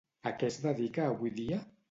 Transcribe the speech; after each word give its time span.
A 0.29 0.31
què 0.39 0.47
es 0.53 0.57
dedica 0.63 1.07
avui 1.11 1.35
dia? 1.39 1.63